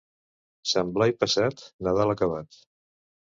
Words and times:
Sant 0.69 0.93
Blai 0.95 1.13
passat, 1.25 1.61
Nadal 1.89 2.13
acabat. 2.15 2.59